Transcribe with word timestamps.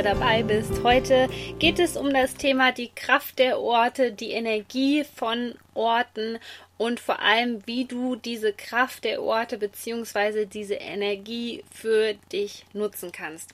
wieder 0.00 0.14
dabei 0.14 0.42
bist. 0.42 0.82
Heute 0.82 1.28
geht 1.58 1.78
es 1.78 1.94
um 1.94 2.10
das 2.10 2.34
Thema 2.34 2.72
die 2.72 2.90
Kraft 2.94 3.38
der 3.38 3.58
Orte, 3.60 4.12
die 4.12 4.30
Energie 4.30 5.04
von 5.04 5.54
Orten 5.74 6.38
und 6.78 7.00
vor 7.00 7.20
allem, 7.20 7.66
wie 7.66 7.84
du 7.84 8.16
diese 8.16 8.54
Kraft 8.54 9.04
der 9.04 9.22
Orte 9.22 9.58
bzw. 9.58 10.46
diese 10.46 10.76
Energie 10.76 11.64
für 11.70 12.14
dich 12.32 12.64
nutzen 12.72 13.12
kannst. 13.12 13.50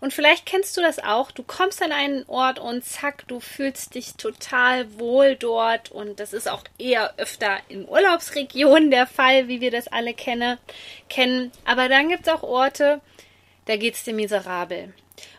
Und 0.00 0.12
vielleicht 0.12 0.44
kennst 0.44 0.76
du 0.76 0.82
das 0.82 0.98
auch. 0.98 1.30
Du 1.30 1.42
kommst 1.42 1.82
an 1.82 1.92
einen 1.92 2.24
Ort 2.26 2.58
und 2.58 2.84
zack, 2.84 3.26
du 3.28 3.40
fühlst 3.40 3.94
dich 3.94 4.16
total 4.16 4.98
wohl 4.98 5.34
dort. 5.36 5.90
Und 5.90 6.20
das 6.20 6.34
ist 6.34 6.50
auch 6.50 6.64
eher 6.78 7.14
öfter 7.16 7.56
in 7.68 7.88
Urlaubsregionen 7.88 8.90
der 8.90 9.06
Fall, 9.06 9.48
wie 9.48 9.62
wir 9.62 9.70
das 9.70 9.88
alle 9.88 10.12
kenne, 10.12 10.58
kennen. 11.08 11.52
Aber 11.64 11.88
dann 11.88 12.10
gibt 12.10 12.26
es 12.26 12.32
auch 12.34 12.42
Orte, 12.42 13.00
da 13.64 13.76
geht 13.76 13.94
es 13.94 14.04
dir 14.04 14.12
miserabel. 14.12 14.92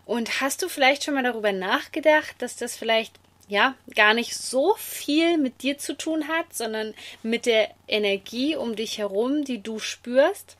Und 0.07 0.39
hast 0.39 0.63
du 0.63 0.69
vielleicht 0.69 1.03
schon 1.03 1.15
mal 1.15 1.23
darüber 1.23 1.51
nachgedacht, 1.51 2.35
dass 2.39 2.55
das 2.55 2.77
vielleicht 2.77 3.19
ja 3.49 3.75
gar 3.93 4.13
nicht 4.13 4.35
so 4.35 4.73
viel 4.77 5.37
mit 5.37 5.63
dir 5.63 5.77
zu 5.77 5.97
tun 5.97 6.29
hat, 6.29 6.53
sondern 6.53 6.93
mit 7.23 7.45
der 7.45 7.69
Energie 7.89 8.55
um 8.55 8.77
dich 8.77 8.99
herum, 8.99 9.43
die 9.43 9.61
du 9.61 9.79
spürst? 9.79 10.55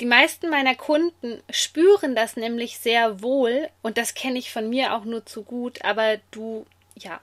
Die 0.00 0.06
meisten 0.06 0.50
meiner 0.50 0.74
Kunden 0.74 1.40
spüren 1.50 2.16
das 2.16 2.36
nämlich 2.36 2.78
sehr 2.78 3.22
wohl 3.22 3.68
und 3.80 3.96
das 3.96 4.14
kenne 4.14 4.40
ich 4.40 4.50
von 4.50 4.68
mir 4.68 4.94
auch 4.94 5.04
nur 5.04 5.24
zu 5.24 5.44
gut, 5.44 5.84
aber 5.84 6.18
du 6.32 6.66
ja 6.96 7.20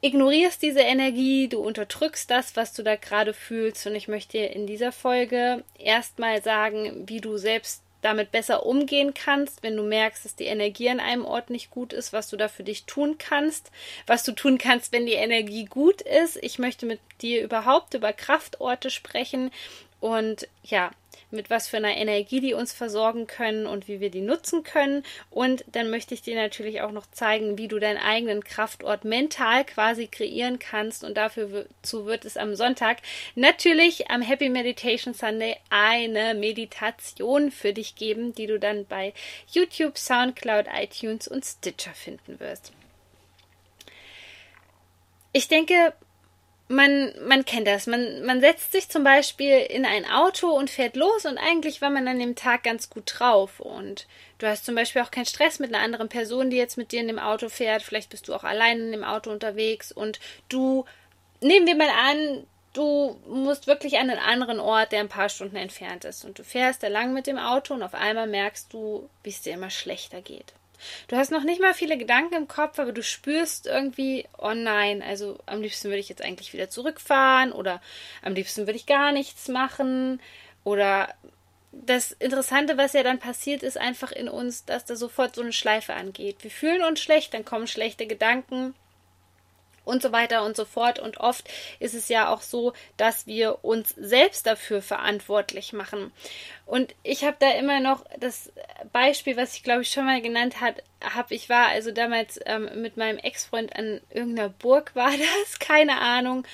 ignorierst 0.00 0.62
diese 0.62 0.80
Energie, 0.80 1.48
du 1.48 1.60
unterdrückst 1.60 2.30
das, 2.30 2.56
was 2.56 2.72
du 2.72 2.82
da 2.82 2.96
gerade 2.96 3.34
fühlst 3.34 3.86
und 3.86 3.94
ich 3.94 4.08
möchte 4.08 4.38
in 4.38 4.66
dieser 4.66 4.92
Folge 4.92 5.64
erstmal 5.78 6.42
sagen, 6.42 7.04
wie 7.06 7.20
du 7.20 7.36
selbst 7.36 7.83
damit 8.04 8.32
besser 8.32 8.66
umgehen 8.66 9.14
kannst, 9.14 9.62
wenn 9.62 9.76
du 9.76 9.82
merkst, 9.82 10.24
dass 10.24 10.36
die 10.36 10.44
Energie 10.44 10.90
an 10.90 11.00
einem 11.00 11.24
Ort 11.24 11.48
nicht 11.50 11.70
gut 11.70 11.92
ist, 11.92 12.12
was 12.12 12.28
du 12.28 12.36
da 12.36 12.48
für 12.48 12.62
dich 12.62 12.84
tun 12.84 13.16
kannst, 13.18 13.70
was 14.06 14.22
du 14.24 14.32
tun 14.32 14.58
kannst, 14.58 14.92
wenn 14.92 15.06
die 15.06 15.14
Energie 15.14 15.64
gut 15.64 16.02
ist. 16.02 16.36
Ich 16.42 16.58
möchte 16.58 16.84
mit 16.84 17.00
dir 17.22 17.42
überhaupt 17.42 17.94
über 17.94 18.12
Kraftorte 18.12 18.90
sprechen 18.90 19.50
und 20.04 20.48
ja, 20.62 20.90
mit 21.30 21.48
was 21.48 21.66
für 21.66 21.78
einer 21.78 21.96
Energie 21.96 22.40
die 22.40 22.52
uns 22.52 22.74
versorgen 22.74 23.26
können 23.26 23.66
und 23.66 23.88
wie 23.88 24.00
wir 24.00 24.10
die 24.10 24.20
nutzen 24.20 24.62
können. 24.62 25.02
Und 25.30 25.64
dann 25.68 25.88
möchte 25.88 26.12
ich 26.12 26.20
dir 26.20 26.36
natürlich 26.36 26.82
auch 26.82 26.92
noch 26.92 27.06
zeigen, 27.10 27.56
wie 27.56 27.68
du 27.68 27.78
deinen 27.78 27.96
eigenen 27.96 28.44
Kraftort 28.44 29.06
mental 29.06 29.64
quasi 29.64 30.06
kreieren 30.06 30.58
kannst. 30.58 31.04
Und 31.04 31.16
dafür 31.16 31.50
wird 31.50 32.24
es 32.26 32.36
am 32.36 32.54
Sonntag 32.54 32.98
natürlich 33.34 34.10
am 34.10 34.20
Happy 34.20 34.50
Meditation 34.50 35.14
Sunday 35.14 35.56
eine 35.70 36.34
Meditation 36.34 37.50
für 37.50 37.72
dich 37.72 37.96
geben, 37.96 38.34
die 38.34 38.46
du 38.46 38.58
dann 38.58 38.84
bei 38.84 39.14
YouTube, 39.50 39.96
Soundcloud, 39.96 40.66
iTunes 40.70 41.28
und 41.28 41.46
Stitcher 41.46 41.94
finden 41.94 42.40
wirst. 42.40 42.74
Ich 45.32 45.48
denke, 45.48 45.94
man, 46.74 47.12
man 47.26 47.44
kennt 47.44 47.66
das. 47.66 47.86
Man, 47.86 48.24
man 48.24 48.40
setzt 48.40 48.72
sich 48.72 48.88
zum 48.88 49.04
Beispiel 49.04 49.58
in 49.58 49.84
ein 49.86 50.04
Auto 50.10 50.48
und 50.48 50.70
fährt 50.70 50.96
los 50.96 51.24
und 51.24 51.38
eigentlich 51.38 51.80
war 51.80 51.90
man 51.90 52.06
an 52.08 52.18
dem 52.18 52.34
Tag 52.34 52.64
ganz 52.64 52.90
gut 52.90 53.04
drauf 53.06 53.60
und 53.60 54.06
du 54.38 54.46
hast 54.46 54.64
zum 54.64 54.74
Beispiel 54.74 55.02
auch 55.02 55.10
keinen 55.10 55.26
Stress 55.26 55.58
mit 55.58 55.74
einer 55.74 55.84
anderen 55.84 56.08
Person, 56.08 56.50
die 56.50 56.56
jetzt 56.56 56.76
mit 56.76 56.92
dir 56.92 57.00
in 57.00 57.08
dem 57.08 57.18
Auto 57.18 57.48
fährt. 57.48 57.82
Vielleicht 57.82 58.10
bist 58.10 58.28
du 58.28 58.34
auch 58.34 58.44
allein 58.44 58.80
in 58.80 58.92
dem 58.92 59.04
Auto 59.04 59.30
unterwegs 59.30 59.92
und 59.92 60.20
du, 60.48 60.84
nehmen 61.40 61.66
wir 61.66 61.76
mal 61.76 61.90
an, 61.90 62.46
du 62.72 63.18
musst 63.26 63.66
wirklich 63.66 63.98
an 63.98 64.10
einen 64.10 64.20
anderen 64.20 64.60
Ort, 64.60 64.92
der 64.92 65.00
ein 65.00 65.08
paar 65.08 65.28
Stunden 65.28 65.56
entfernt 65.56 66.04
ist 66.04 66.24
und 66.24 66.38
du 66.38 66.44
fährst 66.44 66.82
da 66.82 66.88
lang 66.88 67.14
mit 67.14 67.26
dem 67.26 67.38
Auto 67.38 67.74
und 67.74 67.82
auf 67.82 67.94
einmal 67.94 68.26
merkst 68.26 68.72
du, 68.72 69.08
wie 69.22 69.30
es 69.30 69.42
dir 69.42 69.54
immer 69.54 69.70
schlechter 69.70 70.20
geht. 70.20 70.52
Du 71.08 71.16
hast 71.16 71.30
noch 71.30 71.44
nicht 71.44 71.60
mal 71.60 71.74
viele 71.74 71.96
Gedanken 71.96 72.34
im 72.34 72.48
Kopf, 72.48 72.78
aber 72.78 72.92
du 72.92 73.02
spürst 73.02 73.66
irgendwie, 73.66 74.26
oh 74.38 74.54
nein, 74.54 75.02
also 75.02 75.38
am 75.46 75.62
liebsten 75.62 75.88
würde 75.88 76.00
ich 76.00 76.08
jetzt 76.08 76.22
eigentlich 76.22 76.52
wieder 76.52 76.70
zurückfahren 76.70 77.52
oder 77.52 77.80
am 78.22 78.34
liebsten 78.34 78.66
würde 78.66 78.76
ich 78.76 78.86
gar 78.86 79.12
nichts 79.12 79.48
machen 79.48 80.20
oder 80.64 81.14
das 81.72 82.12
Interessante, 82.12 82.78
was 82.78 82.92
ja 82.92 83.02
dann 83.02 83.18
passiert, 83.18 83.62
ist 83.62 83.78
einfach 83.78 84.12
in 84.12 84.28
uns, 84.28 84.64
dass 84.64 84.84
da 84.84 84.94
sofort 84.96 85.34
so 85.34 85.42
eine 85.42 85.52
Schleife 85.52 85.94
angeht. 85.94 86.36
Wir 86.42 86.50
fühlen 86.50 86.84
uns 86.84 87.00
schlecht, 87.00 87.34
dann 87.34 87.44
kommen 87.44 87.66
schlechte 87.66 88.06
Gedanken 88.06 88.74
und 89.84 90.02
so 90.02 90.12
weiter 90.12 90.44
und 90.44 90.56
so 90.56 90.64
fort. 90.64 90.98
Und 90.98 91.18
oft 91.18 91.48
ist 91.80 91.94
es 91.94 92.08
ja 92.08 92.32
auch 92.32 92.42
so, 92.42 92.72
dass 92.96 93.26
wir 93.26 93.64
uns 93.64 93.90
selbst 93.90 94.46
dafür 94.46 94.82
verantwortlich 94.82 95.72
machen. 95.72 96.12
Und 96.66 96.94
ich 97.02 97.24
habe 97.24 97.36
da 97.38 97.50
immer 97.52 97.80
noch 97.80 98.04
das 98.18 98.50
Beispiel, 98.92 99.36
was 99.36 99.54
ich 99.54 99.62
glaube 99.62 99.82
ich 99.82 99.90
schon 99.90 100.06
mal 100.06 100.22
genannt 100.22 100.56
habe 100.60 101.34
ich 101.34 101.48
war 101.48 101.68
also 101.68 101.90
damals 101.90 102.40
ähm, 102.46 102.70
mit 102.80 102.96
meinem 102.96 103.18
Ex-Freund 103.18 103.76
an 103.76 104.00
irgendeiner 104.10 104.48
Burg 104.48 104.92
war 104.94 105.10
das, 105.10 105.58
keine 105.58 106.00
Ahnung. 106.00 106.46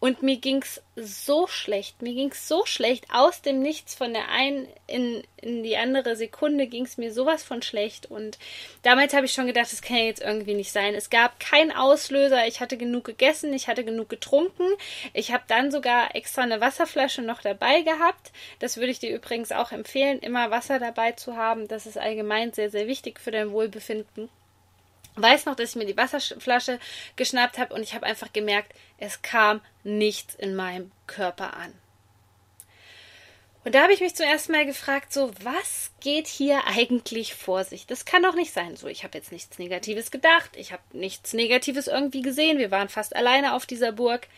Und 0.00 0.22
mir 0.22 0.36
ging's 0.36 0.80
so 0.94 1.48
schlecht. 1.48 2.02
Mir 2.02 2.14
ging's 2.14 2.46
so 2.46 2.64
schlecht. 2.66 3.06
Aus 3.12 3.42
dem 3.42 3.60
Nichts 3.60 3.96
von 3.96 4.12
der 4.12 4.28
einen 4.28 4.68
in, 4.86 5.24
in 5.38 5.64
die 5.64 5.76
andere 5.76 6.14
Sekunde 6.14 6.68
ging's 6.68 6.98
mir 6.98 7.12
sowas 7.12 7.42
von 7.42 7.62
schlecht. 7.62 8.06
Und 8.06 8.38
damals 8.82 9.12
habe 9.12 9.26
ich 9.26 9.32
schon 9.32 9.48
gedacht, 9.48 9.72
das 9.72 9.82
kann 9.82 9.96
ja 9.96 10.04
jetzt 10.04 10.22
irgendwie 10.22 10.54
nicht 10.54 10.70
sein. 10.70 10.94
Es 10.94 11.10
gab 11.10 11.40
keinen 11.40 11.72
Auslöser. 11.72 12.46
Ich 12.46 12.60
hatte 12.60 12.76
genug 12.76 13.04
gegessen, 13.04 13.52
ich 13.52 13.66
hatte 13.66 13.84
genug 13.84 14.08
getrunken. 14.08 14.68
Ich 15.14 15.32
habe 15.32 15.42
dann 15.48 15.72
sogar 15.72 16.14
extra 16.14 16.42
eine 16.42 16.60
Wasserflasche 16.60 17.22
noch 17.22 17.42
dabei 17.42 17.82
gehabt. 17.82 18.30
Das 18.60 18.76
würde 18.76 18.92
ich 18.92 19.00
dir 19.00 19.12
übrigens 19.14 19.50
auch 19.50 19.72
empfehlen, 19.72 20.20
immer 20.20 20.52
Wasser 20.52 20.78
dabei 20.78 21.12
zu 21.12 21.36
haben. 21.36 21.66
Das 21.66 21.86
ist 21.86 21.98
allgemein 21.98 22.52
sehr, 22.52 22.70
sehr 22.70 22.86
wichtig 22.86 23.18
für 23.18 23.32
dein 23.32 23.50
Wohlbefinden 23.50 24.28
weiß 25.20 25.46
noch, 25.46 25.54
dass 25.54 25.70
ich 25.70 25.76
mir 25.76 25.86
die 25.86 25.96
Wasserflasche 25.96 26.78
geschnappt 27.16 27.58
habe 27.58 27.74
und 27.74 27.82
ich 27.82 27.94
habe 27.94 28.06
einfach 28.06 28.32
gemerkt, 28.32 28.72
es 28.98 29.22
kam 29.22 29.60
nichts 29.84 30.34
in 30.34 30.54
meinem 30.54 30.90
Körper 31.06 31.54
an. 31.56 31.72
Und 33.64 33.74
da 33.74 33.82
habe 33.82 33.92
ich 33.92 34.00
mich 34.00 34.14
zum 34.14 34.24
ersten 34.24 34.52
Mal 34.52 34.64
gefragt, 34.64 35.12
so, 35.12 35.30
was 35.42 35.90
geht 36.00 36.26
hier 36.26 36.66
eigentlich 36.66 37.34
vor 37.34 37.64
sich? 37.64 37.86
Das 37.86 38.04
kann 38.04 38.22
doch 38.22 38.34
nicht 38.34 38.52
sein. 38.52 38.76
So, 38.76 38.86
ich 38.86 39.04
habe 39.04 39.18
jetzt 39.18 39.30
nichts 39.30 39.58
Negatives 39.58 40.10
gedacht, 40.10 40.52
ich 40.56 40.72
habe 40.72 40.82
nichts 40.92 41.34
Negatives 41.34 41.86
irgendwie 41.86 42.22
gesehen, 42.22 42.58
wir 42.58 42.70
waren 42.70 42.88
fast 42.88 43.14
alleine 43.14 43.54
auf 43.54 43.66
dieser 43.66 43.92
Burg. 43.92 44.28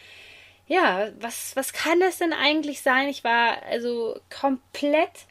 Ja, 0.66 1.10
was, 1.20 1.54
was 1.54 1.72
kann 1.72 2.00
das 2.00 2.18
denn 2.18 2.32
eigentlich 2.32 2.82
sein? 2.82 3.08
Ich 3.08 3.22
war 3.22 3.62
also 3.64 4.18
komplett 4.30 5.26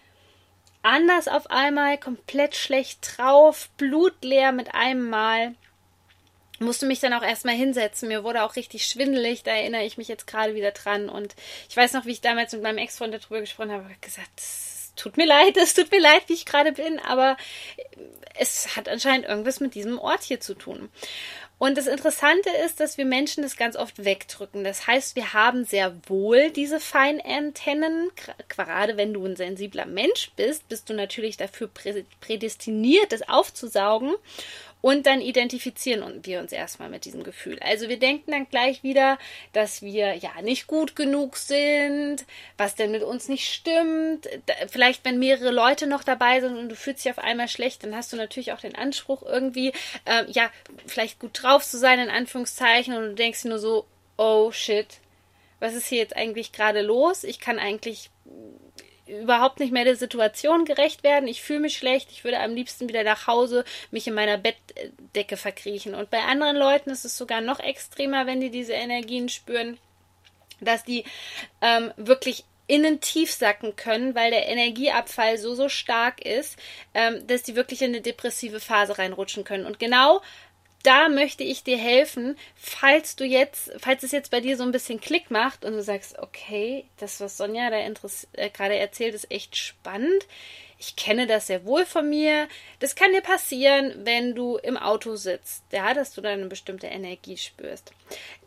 anders 0.82 1.28
auf 1.28 1.50
einmal, 1.50 1.98
komplett 1.98 2.56
schlecht 2.56 3.18
drauf, 3.18 3.70
blutleer 3.78 4.52
mit 4.52 4.74
einem 4.74 5.10
Mal. 5.10 5.56
Musste 6.60 6.86
mich 6.86 7.00
dann 7.00 7.14
auch 7.14 7.24
erstmal 7.24 7.56
hinsetzen. 7.56 8.10
Mir 8.10 8.24
wurde 8.24 8.44
auch 8.44 8.58
richtig 8.58 8.86
schwindelig. 8.86 9.44
Da 9.44 9.52
erinnere 9.52 9.86
ich 9.86 9.98
mich 9.98 10.10
jetzt 10.10 10.28
gerade 10.28 10.56
wieder 10.56 10.72
dran. 10.72 11.08
Und 11.08 11.36
ich 11.70 11.78
weiß 11.78 11.94
noch, 11.94 12.06
wie 12.06 12.12
ich 12.12 12.22
damals 12.22 12.52
mit 12.52 12.62
meinem 12.62 12.80
Ex-Freund 12.80 13.14
darüber 13.14 13.40
gesprochen 13.40 13.72
habe. 13.72 13.90
Ich 13.92 14.02
gesagt, 14.02 14.30
es 14.36 14.92
tut 14.98 15.16
mir 15.16 15.26
leid, 15.26 15.56
es 15.56 15.74
tut 15.74 15.90
mir 15.92 16.02
leid, 16.02 16.24
wie 16.28 16.34
ich 16.34 16.46
gerade 16.46 16.74
bin. 16.74 17.00
Aber 17.00 17.38
es 18.36 18.76
hat 18.76 18.90
anscheinend 18.90 19.26
irgendwas 19.26 19.62
mit 19.62 19.74
diesem 19.74 20.00
Ort 20.00 20.24
hier 20.24 20.42
zu 20.42 20.54
tun. 20.54 20.90
Und 21.60 21.78
das 21.78 21.88
Interessante 21.88 22.50
ist, 22.66 22.80
dass 22.80 22.98
wir 22.98 23.04
Menschen 23.04 23.44
das 23.44 23.58
ganz 23.58 23.76
oft 23.76 24.06
wegdrücken. 24.06 24.64
Das 24.64 24.88
heißt, 24.88 25.18
wir 25.18 25.34
haben 25.34 25.66
sehr 25.66 25.94
wohl 26.08 26.52
diese 26.52 26.80
Feinantennen. 26.80 28.10
Gerade 28.48 28.96
wenn 28.96 29.14
du 29.14 29.26
ein 29.26 29.36
sensibler 29.36 29.86
Mensch 29.86 30.32
bist, 30.38 30.70
bist 30.70 30.90
du 30.90 30.94
natürlich 30.94 31.36
dafür 31.36 31.70
prädestiniert, 32.22 33.12
das 33.12 33.28
aufzusaugen. 33.28 34.16
Und 34.82 35.08
dann 35.08 35.20
identifizieren 35.20 36.22
wir 36.24 36.40
uns 36.40 36.54
erstmal 36.54 36.90
mit 36.90 37.04
diesem 37.04 37.24
Gefühl. 37.24 37.60
Also 37.60 37.90
wir 37.90 38.00
denken 38.00 38.32
dann 38.32 38.48
gleich 38.50 38.82
wieder, 38.82 39.18
dass 39.52 39.82
wir 39.82 40.16
ja 40.16 40.42
nicht 40.42 40.68
gut 40.68 40.96
genug 40.96 41.36
sind, 41.36 42.24
was 42.58 42.76
denn 42.76 42.92
mit 42.92 43.04
uns 43.04 43.28
nicht 43.28 43.54
stimmt. 43.54 44.30
Vielleicht, 44.70 45.04
wenn 45.04 45.20
mehrere 45.20 45.52
Leute 45.52 45.86
noch 45.86 46.06
dabei 46.06 46.40
sind 46.40 46.58
und 46.58 46.70
du 46.70 46.76
fühlst 46.76 47.04
dich 47.04 47.12
auf 47.12 47.20
einmal 47.20 47.50
schlecht, 47.50 47.84
dann 47.84 47.94
hast 47.94 48.14
du 48.14 48.18
natürlich 48.18 48.54
auch 48.54 48.62
den 48.62 48.76
Anspruch, 48.76 49.22
irgendwie, 49.24 49.74
äh, 50.06 50.24
ja, 50.30 50.50
vielleicht 50.86 51.20
gut 51.20 51.44
drauf 51.44 51.49
zu 51.58 51.78
sein, 51.78 52.00
in 52.00 52.10
Anführungszeichen, 52.10 52.94
und 52.96 53.04
du 53.04 53.16
denkst 53.16 53.46
nur 53.46 53.60
so, 53.60 53.86
oh 54.18 54.52
shit, 54.52 55.00
was 55.60 55.74
ist 55.74 55.88
hier 55.88 56.00
jetzt 56.00 56.16
eigentlich 56.16 56.52
gerade 56.52 56.82
los? 56.82 57.24
Ich 57.24 57.40
kann 57.40 57.60
eigentlich 57.60 58.10
überhaupt 59.08 59.60
nicht 59.60 59.74
mehr 59.74 59.86
der 59.86 59.96
Situation 59.96 60.66
gerecht 60.66 61.04
werden. 61.04 61.28
Ich 61.28 61.42
fühle 61.42 61.62
mich 61.62 61.78
schlecht. 61.78 62.12
Ich 62.12 62.24
würde 62.24 62.40
am 62.40 62.54
liebsten 62.54 62.88
wieder 62.88 63.04
nach 63.04 63.28
Hause 63.28 63.66
mich 63.92 64.08
in 64.08 64.14
meiner 64.14 64.38
Bettdecke 64.38 65.36
verkriechen. 65.36 65.96
Und 65.96 66.12
bei 66.12 66.22
anderen 66.22 66.56
Leuten 66.56 66.92
ist 66.92 67.06
es 67.06 67.18
sogar 67.18 67.42
noch 67.42 67.60
extremer, 67.60 68.28
wenn 68.28 68.40
die 68.40 68.52
diese 68.52 68.74
Energien 68.74 69.28
spüren, 69.30 69.78
dass 70.62 70.84
die 70.84 71.06
ähm, 71.62 71.92
wirklich 71.98 72.44
innen 72.68 73.02
tief 73.02 73.32
sacken 73.32 73.76
können, 73.76 74.14
weil 74.14 74.30
der 74.30 74.48
Energieabfall 74.48 75.40
so, 75.40 75.56
so 75.56 75.70
stark 75.70 76.24
ist, 76.24 76.58
ähm, 76.94 77.26
dass 77.26 77.42
die 77.42 77.56
wirklich 77.56 77.82
in 77.82 77.90
eine 77.90 78.02
depressive 78.02 78.60
Phase 78.60 79.00
reinrutschen 79.00 79.44
können. 79.44 79.66
Und 79.66 79.80
genau 79.80 80.22
da 80.84 81.10
möchte 81.10 81.44
ich 81.44 81.64
dir 81.64 81.78
helfen, 81.78 82.38
falls 82.56 83.16
du 83.16 83.26
jetzt, 83.26 83.72
falls 83.80 84.04
es 84.04 84.12
jetzt 84.12 84.32
bei 84.32 84.40
dir 84.40 84.56
so 84.56 84.64
ein 84.64 84.72
bisschen 84.72 85.02
Klick 85.02 85.30
macht 85.30 85.66
und 85.66 85.74
du 85.74 85.84
sagst, 85.84 86.18
okay, 86.20 86.86
das, 86.98 87.20
was 87.20 87.38
Sonja 87.38 87.70
da 87.70 87.78
äh, 87.78 88.50
gerade 88.50 88.78
erzählt, 88.78 89.14
ist 89.14 89.30
echt 89.32 89.58
spannend. 89.58 90.26
Ich 90.82 90.96
kenne 90.96 91.28
das 91.28 91.48
sehr 91.48 91.66
wohl 91.66 91.86
von 91.86 92.08
mir. 92.08 92.48
Das 92.80 92.96
kann 92.96 93.12
dir 93.12 93.22
passieren, 93.22 93.94
wenn 94.06 94.34
du 94.34 94.56
im 94.56 94.78
Auto 94.78 95.18
sitzt, 95.18 95.66
ja, 95.74 95.94
dass 95.94 96.14
du 96.14 96.22
da 96.22 96.30
eine 96.30 96.46
bestimmte 96.46 96.88
Energie 96.88 97.36
spürst. 97.36 97.92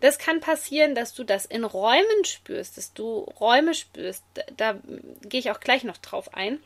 Das 0.00 0.18
kann 0.18 0.40
passieren, 0.40 0.94
dass 0.94 1.12
du 1.12 1.24
das 1.24 1.44
in 1.44 1.62
Räumen 1.62 2.24
spürst, 2.24 2.78
dass 2.78 2.94
du 2.94 3.30
Räume 3.38 3.74
spürst. 3.74 4.24
Da, 4.32 4.42
da 4.56 4.78
gehe 5.20 5.40
ich 5.40 5.50
auch 5.50 5.60
gleich 5.60 5.84
noch 5.84 5.98
drauf 5.98 6.32
ein, 6.32 6.58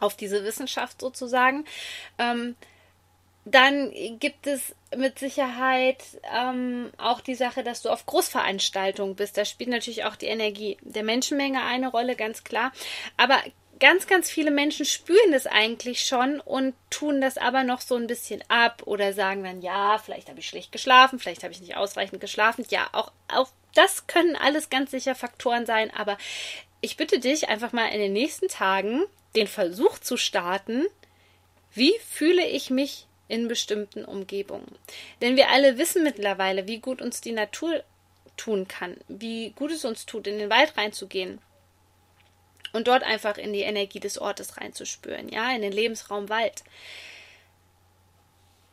auf 0.00 0.16
diese 0.16 0.42
Wissenschaft 0.44 1.02
sozusagen. 1.02 1.66
Ähm, 2.18 2.56
dann 3.50 3.92
gibt 4.18 4.46
es 4.46 4.74
mit 4.96 5.18
Sicherheit 5.18 6.02
ähm, 6.34 6.90
auch 6.96 7.20
die 7.20 7.34
Sache, 7.34 7.62
dass 7.62 7.82
du 7.82 7.90
auf 7.90 8.06
Großveranstaltungen 8.06 9.16
bist. 9.16 9.36
Da 9.36 9.44
spielt 9.44 9.70
natürlich 9.70 10.04
auch 10.04 10.16
die 10.16 10.26
Energie 10.26 10.76
der 10.80 11.02
Menschenmenge 11.02 11.62
eine 11.62 11.88
Rolle, 11.88 12.16
ganz 12.16 12.44
klar. 12.44 12.72
Aber 13.16 13.42
ganz, 13.80 14.06
ganz 14.06 14.30
viele 14.30 14.50
Menschen 14.50 14.86
spüren 14.86 15.32
das 15.32 15.46
eigentlich 15.46 16.00
schon 16.00 16.40
und 16.40 16.74
tun 16.90 17.20
das 17.20 17.38
aber 17.38 17.64
noch 17.64 17.80
so 17.80 17.96
ein 17.96 18.06
bisschen 18.06 18.42
ab 18.48 18.82
oder 18.86 19.12
sagen 19.12 19.44
dann, 19.44 19.62
ja, 19.62 19.98
vielleicht 19.98 20.28
habe 20.28 20.40
ich 20.40 20.48
schlecht 20.48 20.72
geschlafen, 20.72 21.18
vielleicht 21.18 21.42
habe 21.42 21.52
ich 21.52 21.60
nicht 21.60 21.76
ausreichend 21.76 22.20
geschlafen. 22.20 22.66
Ja, 22.70 22.88
auch, 22.92 23.12
auch 23.28 23.48
das 23.74 24.06
können 24.06 24.36
alles 24.36 24.70
ganz 24.70 24.90
sicher 24.90 25.14
Faktoren 25.14 25.66
sein, 25.66 25.92
aber 25.94 26.18
ich 26.80 26.96
bitte 26.96 27.18
dich 27.18 27.48
einfach 27.48 27.72
mal 27.72 27.88
in 27.88 28.00
den 28.00 28.12
nächsten 28.12 28.48
Tagen 28.48 29.04
den 29.36 29.46
Versuch 29.46 29.98
zu 29.98 30.16
starten, 30.16 30.86
wie 31.72 31.94
fühle 32.08 32.46
ich 32.46 32.70
mich 32.70 33.06
in 33.28 33.46
bestimmten 33.46 34.04
Umgebungen. 34.04 34.76
Denn 35.20 35.36
wir 35.36 35.50
alle 35.50 35.78
wissen 35.78 36.02
mittlerweile, 36.02 36.66
wie 36.66 36.80
gut 36.80 37.00
uns 37.02 37.20
die 37.20 37.32
Natur 37.32 37.84
tun 38.36 38.66
kann, 38.66 38.96
wie 39.08 39.50
gut 39.50 39.70
es 39.70 39.84
uns 39.84 40.06
tut, 40.06 40.26
in 40.26 40.38
den 40.38 40.50
Wald 40.50 40.76
reinzugehen 40.76 41.40
und 42.72 42.88
dort 42.88 43.02
einfach 43.02 43.36
in 43.36 43.52
die 43.52 43.62
Energie 43.62 44.00
des 44.00 44.18
Ortes 44.18 44.56
reinzuspüren, 44.56 45.28
ja, 45.28 45.54
in 45.54 45.62
den 45.62 45.72
Lebensraum 45.72 46.28
Wald. 46.28 46.62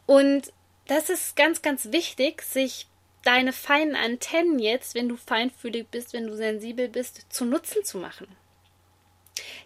Und 0.05 0.51
das 0.87 1.09
ist 1.09 1.35
ganz, 1.35 1.61
ganz 1.61 1.91
wichtig, 1.91 2.41
sich 2.41 2.87
deine 3.23 3.53
feinen 3.53 3.95
Antennen 3.95 4.59
jetzt, 4.59 4.93
wenn 4.93 5.09
du 5.09 5.17
feinfühlig 5.17 5.87
bist, 5.87 6.13
wenn 6.13 6.27
du 6.27 6.35
sensibel 6.35 6.87
bist, 6.87 7.25
zu 7.33 7.45
Nutzen 7.45 7.83
zu 7.83 7.97
machen. 7.97 8.27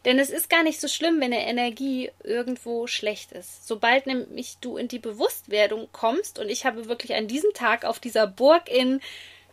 Denn 0.05 0.17
es 0.19 0.29
ist 0.29 0.49
gar 0.49 0.63
nicht 0.63 0.81
so 0.81 0.87
schlimm, 0.87 1.21
wenn 1.21 1.33
eine 1.33 1.45
Energie 1.45 2.11
irgendwo 2.23 2.87
schlecht 2.87 3.31
ist. 3.31 3.67
Sobald 3.67 4.07
nämlich 4.07 4.57
du 4.61 4.77
in 4.77 4.87
die 4.87 4.99
Bewusstwerdung 4.99 5.89
kommst, 5.91 6.39
und 6.39 6.49
ich 6.49 6.65
habe 6.65 6.87
wirklich 6.87 7.15
an 7.15 7.27
diesem 7.27 7.53
Tag 7.53 7.85
auf 7.85 7.99
dieser 7.99 8.27
Burg 8.27 8.69
in, 8.69 9.01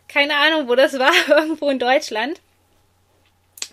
keine 0.07 0.37
Ahnung, 0.37 0.67
wo 0.67 0.75
das 0.75 0.97
war, 0.97 1.13
irgendwo 1.27 1.69
in 1.69 1.79
Deutschland, 1.79 2.41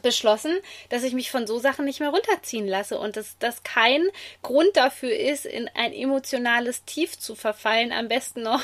beschlossen, 0.05 0.57
dass 0.91 1.03
ich 1.03 1.15
mich 1.15 1.33
von 1.33 1.49
so 1.49 1.59
Sachen 1.59 1.85
nicht 1.85 1.99
mehr 1.99 2.11
runterziehen 2.11 2.69
lasse 2.69 2.97
und 2.97 3.17
dass 3.17 3.37
das 3.39 3.65
kein 3.65 4.07
Grund 4.43 4.77
dafür 4.77 5.17
ist, 5.17 5.47
in 5.47 5.69
ein 5.75 5.93
emotionales 5.93 6.85
Tief 6.85 7.19
zu 7.19 7.35
verfallen, 7.35 7.91
am 7.91 8.07
besten 8.07 8.43
noch 8.43 8.63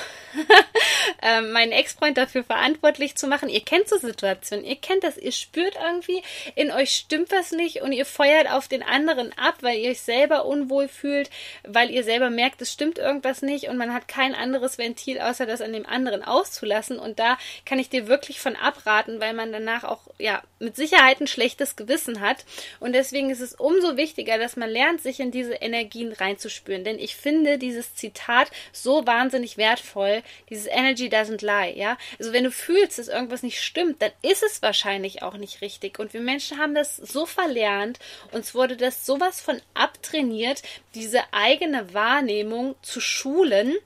ähm, 1.23 1.51
meinen 1.51 1.73
Ex-Freund 1.73 2.17
dafür 2.17 2.45
verantwortlich 2.45 3.17
zu 3.17 3.27
machen. 3.27 3.49
Ihr 3.49 3.65
kennt 3.65 3.89
so 3.89 3.99
Situationen, 3.99 4.65
ihr 4.65 4.77
kennt 4.77 5.03
das, 5.03 5.17
ihr 5.17 5.33
spürt 5.33 5.77
irgendwie, 5.83 6.23
in 6.55 6.71
euch 6.71 6.95
stimmt 6.95 7.33
was 7.33 7.51
nicht 7.51 7.83
und 7.83 7.91
ihr 7.93 8.07
feuert 8.07 8.51
auf 8.51 8.69
den 8.69 8.83
anderen 8.83 9.37
ab, 9.37 9.57
weil 9.63 9.79
ihr 9.79 9.91
euch 9.91 10.03
selber 10.03 10.45
unwohl 10.45 10.87
fühlt, 10.87 11.31
weil 11.65 11.91
ihr 11.91 12.05
selber 12.05 12.31
merkt, 12.31 12.63
es 12.63 12.73
stimmt 12.73 12.99
irgendwas 12.99 13.43
nicht 13.43 13.69
und 13.69 13.79
man 13.79 13.95
hat 13.95 14.07
kein 14.07 14.35
anderes 14.35 14.77
Ventil, 14.77 15.21
außer 15.21 15.47
das 15.47 15.63
an 15.63 15.73
dem 15.73 15.87
anderen 15.87 16.23
auszulassen. 16.23 16.99
Und 16.99 17.19
da 17.19 17.39
kann 17.65 17.79
ich 17.79 17.89
dir 17.89 18.07
wirklich 18.07 18.41
von 18.41 18.57
abraten, 18.57 19.21
weil 19.21 19.33
man 19.33 19.53
danach 19.53 19.85
auch, 19.85 20.03
ja, 20.19 20.43
mit 20.59 20.77
Sicherheit 20.77 21.21
ein 21.21 21.27
schlechtes 21.31 21.77
Gewissen 21.77 22.21
hat. 22.21 22.45
Und 22.81 22.93
deswegen 22.93 23.31
ist 23.31 23.41
es 23.41 23.55
umso 23.55 23.97
wichtiger, 23.97 24.39
dass 24.39 24.57
man 24.57 24.71
lernt, 24.71 25.01
sich 25.01 25.21
in 25.21 25.31
diese 25.31 25.55
Energien 25.55 26.13
reinzuspüren. 26.13 26.85
Denn 26.85 26.99
ich 26.99 27.17
finde 27.17 27.59
dieses 27.59 27.95
Zitat 27.95 28.51
so 28.73 29.07
wahnsinnig 29.07 29.57
wertvoll, 29.57 30.23
dieses 30.49 30.67
Energy 30.67 31.09
doesn't 31.09 31.45
lie, 31.45 31.79
ja. 31.79 31.97
Also 32.19 32.33
wenn 32.33 32.45
du 32.45 32.51
fühlst, 32.51 32.99
dass 32.99 33.09
irgendwas 33.09 33.43
nicht 33.43 33.63
stimmt, 33.63 34.03
dann 34.03 34.13
ist 34.23 34.43
es 34.43 34.63
wahrscheinlich 34.63 35.23
auch 35.23 35.37
nicht 35.37 35.61
richtig. 35.61 35.99
Und 35.99 36.13
wir 36.13 36.21
Menschen 36.21 36.59
haben 36.59 36.75
das 36.75 36.97
so 36.97 37.27
verlernt, 37.27 37.99
uns 38.33 38.55
wurde 38.55 38.77
das 38.77 39.07
sowas 39.07 39.41
von 39.41 39.61
abtrainiert, 39.75 40.63
diese 40.95 41.23
eigene 41.33 41.95
Wahrnehmung 41.95 42.75
zu 42.83 43.01
schulen 43.01 43.77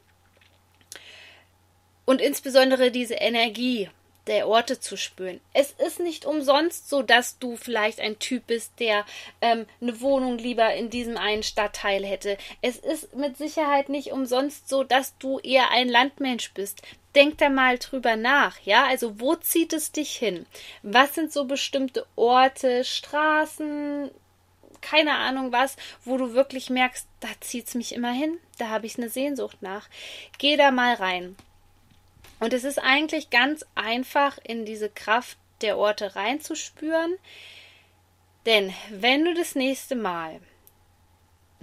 und 2.05 2.20
insbesondere 2.20 2.91
diese 2.91 3.14
Energie 3.14 3.88
der 4.26 4.49
Orte 4.49 4.81
zu 4.81 4.97
spüren. 4.97 5.41
Es 5.53 5.73
ist 5.73 6.00
nicht 6.00 6.25
umsonst 6.25 6.88
so, 6.88 7.03
dass 7.03 7.38
du 7.38 7.56
vielleicht 7.56 8.00
ein 8.00 8.19
Typ 8.19 8.47
bist, 8.47 8.73
der 8.79 9.05
ähm, 9.41 9.67
eine 9.81 10.00
Wohnung 10.00 10.38
lieber 10.38 10.75
in 10.75 10.91
diesem 10.91 11.17
einen 11.17 11.43
Stadtteil 11.43 12.05
hätte. 12.05 12.38
Es 12.62 12.76
ist 12.76 13.15
mit 13.15 13.37
Sicherheit 13.37 13.88
nicht 13.88 14.12
umsonst 14.12 14.69
so, 14.69 14.85
dass 14.85 15.17
du 15.19 15.38
eher 15.41 15.71
ein 15.71 15.88
Landmensch 15.88 16.53
bist. 16.53 16.82
Denk 17.15 17.38
da 17.38 17.49
mal 17.49 17.79
drüber 17.79 18.17
nach, 18.17 18.59
ja? 18.65 18.87
Also, 18.87 19.21
wo 19.21 19.37
zieht 19.37 19.73
es 19.73 19.93
dich 19.93 20.17
hin? 20.17 20.47
Was 20.82 21.15
sind 21.15 21.32
so 21.32 21.44
bestimmte 21.44 22.06
Orte, 22.17 22.85
Straßen, 22.85 24.11
keine 24.85 25.17
Ahnung 25.17 25.53
was, 25.53 25.77
wo 26.05 26.17
du 26.17 26.35
wirklich 26.35 26.70
merkst, 26.70 27.06
da 27.20 27.29
zieht 27.41 27.69
es 27.69 27.75
mich 27.75 27.94
immer 27.94 28.12
hin, 28.12 28.38
da 28.59 28.69
habe 28.69 28.87
ich 28.87 28.99
eine 28.99 29.09
Sehnsucht 29.09 29.62
nach. 29.62 29.88
Geh 30.38 30.56
da 30.56 30.70
mal 30.70 30.94
rein. 30.94 31.37
Und 32.44 32.52
es 32.52 32.64
ist 32.64 32.79
eigentlich 32.79 33.31
ganz 33.31 33.64
einfach, 33.75 34.37
in 34.44 34.67
diese 34.67 34.91
Kraft 34.91 35.38
der 35.62 35.79
Orte 35.79 36.14
reinzuspüren. 36.14 37.17
Denn 38.44 38.75
wenn 38.91 39.25
du 39.25 39.32
das 39.32 39.55
nächste 39.55 39.94
Mal 39.96 40.43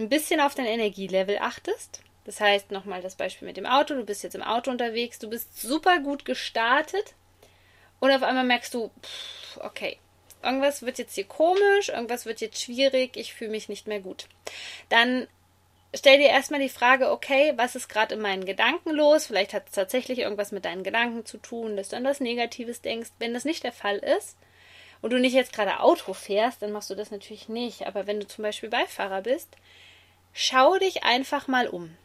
ein 0.00 0.08
bisschen 0.08 0.40
auf 0.40 0.56
dein 0.56 0.66
Energielevel 0.66 1.38
achtest, 1.38 2.02
das 2.24 2.40
heißt 2.40 2.72
nochmal 2.72 3.00
das 3.00 3.14
Beispiel 3.14 3.46
mit 3.46 3.56
dem 3.56 3.64
Auto, 3.64 3.94
du 3.94 4.04
bist 4.04 4.24
jetzt 4.24 4.34
im 4.34 4.42
Auto 4.42 4.72
unterwegs, 4.72 5.20
du 5.20 5.30
bist 5.30 5.56
super 5.62 6.00
gut 6.00 6.24
gestartet 6.24 7.14
und 8.00 8.10
auf 8.10 8.24
einmal 8.24 8.42
merkst 8.42 8.74
du, 8.74 8.90
pff, 9.04 9.58
okay, 9.58 10.00
irgendwas 10.42 10.82
wird 10.82 10.98
jetzt 10.98 11.14
hier 11.14 11.28
komisch, 11.28 11.90
irgendwas 11.90 12.26
wird 12.26 12.40
jetzt 12.40 12.60
schwierig, 12.60 13.16
ich 13.16 13.34
fühle 13.34 13.52
mich 13.52 13.68
nicht 13.68 13.86
mehr 13.86 14.00
gut. 14.00 14.26
Dann 14.88 15.28
stell 15.94 16.18
dir 16.18 16.28
erstmal 16.28 16.60
die 16.60 16.68
Frage, 16.68 17.10
okay, 17.10 17.52
was 17.56 17.76
ist 17.76 17.88
gerade 17.88 18.14
in 18.14 18.20
meinen 18.20 18.44
Gedanken 18.44 18.90
los? 18.90 19.26
Vielleicht 19.26 19.52
hat 19.52 19.68
es 19.68 19.74
tatsächlich 19.74 20.18
irgendwas 20.20 20.52
mit 20.52 20.64
deinen 20.64 20.84
Gedanken 20.84 21.24
zu 21.24 21.38
tun, 21.38 21.76
dass 21.76 21.90
du 21.90 21.96
an 21.96 22.04
was 22.04 22.20
Negatives 22.20 22.80
denkst. 22.80 23.10
Wenn 23.18 23.34
das 23.34 23.44
nicht 23.44 23.64
der 23.64 23.72
Fall 23.72 23.98
ist 23.98 24.36
und 25.00 25.12
du 25.12 25.18
nicht 25.18 25.34
jetzt 25.34 25.52
gerade 25.52 25.80
Auto 25.80 26.14
fährst, 26.14 26.62
dann 26.62 26.72
machst 26.72 26.90
du 26.90 26.94
das 26.94 27.10
natürlich 27.10 27.48
nicht. 27.48 27.86
Aber 27.86 28.06
wenn 28.06 28.20
du 28.20 28.26
zum 28.26 28.42
Beispiel 28.42 28.70
Beifahrer 28.70 29.22
bist, 29.22 29.56
schau 30.32 30.78
dich 30.78 31.04
einfach 31.04 31.48
mal 31.48 31.68
um, 31.68 31.96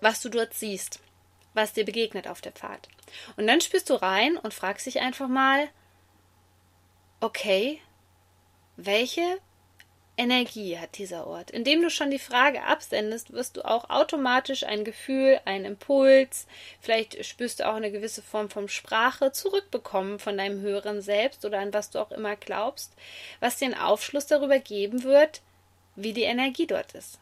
was 0.00 0.20
du 0.20 0.28
dort 0.28 0.54
siehst, 0.54 1.00
was 1.54 1.72
dir 1.72 1.84
begegnet 1.84 2.26
auf 2.26 2.40
der 2.40 2.52
Fahrt. 2.52 2.88
Und 3.36 3.46
dann 3.46 3.60
spürst 3.60 3.90
du 3.90 3.94
rein 3.94 4.36
und 4.36 4.54
fragst 4.54 4.86
dich 4.86 5.00
einfach 5.00 5.28
mal, 5.28 5.68
okay, 7.20 7.80
welche 8.76 9.38
Energie 10.16 10.78
hat 10.78 10.98
dieser 10.98 11.26
Ort. 11.26 11.50
Indem 11.50 11.80
du 11.82 11.90
schon 11.90 12.10
die 12.10 12.18
Frage 12.18 12.62
absendest, 12.64 13.32
wirst 13.32 13.56
du 13.56 13.62
auch 13.62 13.88
automatisch 13.88 14.64
ein 14.64 14.84
Gefühl, 14.84 15.40
einen 15.44 15.64
Impuls, 15.64 16.46
vielleicht 16.80 17.24
spürst 17.24 17.60
du 17.60 17.68
auch 17.68 17.74
eine 17.74 17.90
gewisse 17.90 18.22
Form 18.22 18.50
von 18.50 18.68
Sprache 18.68 19.32
zurückbekommen 19.32 20.18
von 20.18 20.36
deinem 20.36 20.60
höheren 20.60 21.00
Selbst 21.00 21.44
oder 21.44 21.58
an 21.60 21.72
was 21.72 21.90
du 21.90 22.00
auch 22.00 22.10
immer 22.10 22.36
glaubst, 22.36 22.92
was 23.40 23.56
dir 23.56 23.66
einen 23.66 23.74
Aufschluss 23.74 24.26
darüber 24.26 24.58
geben 24.58 25.04
wird, 25.04 25.40
wie 25.96 26.12
die 26.12 26.22
Energie 26.22 26.66
dort 26.66 26.92
ist. 26.92 27.18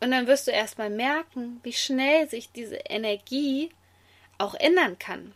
Und 0.00 0.10
dann 0.10 0.26
wirst 0.26 0.46
du 0.46 0.50
erstmal 0.50 0.90
merken, 0.90 1.60
wie 1.62 1.74
schnell 1.74 2.28
sich 2.28 2.50
diese 2.52 2.76
Energie 2.76 3.70
auch 4.38 4.54
ändern 4.54 4.98
kann. 4.98 5.34